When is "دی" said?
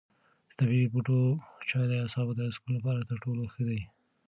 3.69-3.79